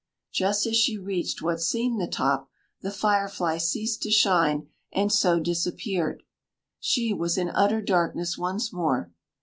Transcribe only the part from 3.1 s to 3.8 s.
fly